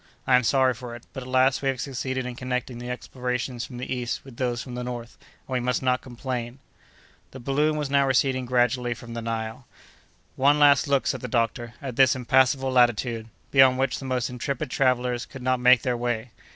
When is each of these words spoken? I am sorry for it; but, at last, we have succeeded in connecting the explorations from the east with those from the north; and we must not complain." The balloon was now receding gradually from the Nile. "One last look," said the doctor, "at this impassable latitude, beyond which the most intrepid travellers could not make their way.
I 0.25 0.35
am 0.35 0.41
sorry 0.43 0.73
for 0.73 0.95
it; 0.95 1.03
but, 1.13 1.21
at 1.21 1.29
last, 1.29 1.61
we 1.61 1.69
have 1.69 1.79
succeeded 1.79 2.25
in 2.25 2.33
connecting 2.33 2.79
the 2.79 2.89
explorations 2.89 3.63
from 3.63 3.77
the 3.77 3.93
east 3.93 4.25
with 4.25 4.37
those 4.37 4.59
from 4.59 4.73
the 4.73 4.83
north; 4.83 5.15
and 5.47 5.53
we 5.53 5.59
must 5.59 5.83
not 5.83 6.01
complain." 6.01 6.57
The 7.29 7.39
balloon 7.39 7.75
was 7.77 7.91
now 7.91 8.07
receding 8.07 8.47
gradually 8.47 8.95
from 8.95 9.13
the 9.13 9.21
Nile. 9.21 9.67
"One 10.35 10.57
last 10.57 10.87
look," 10.87 11.05
said 11.05 11.21
the 11.21 11.27
doctor, 11.27 11.75
"at 11.83 11.97
this 11.97 12.15
impassable 12.15 12.71
latitude, 12.71 13.27
beyond 13.51 13.77
which 13.77 13.99
the 13.99 14.05
most 14.05 14.27
intrepid 14.27 14.71
travellers 14.71 15.27
could 15.27 15.43
not 15.43 15.59
make 15.59 15.83
their 15.83 15.95
way. 15.95 16.31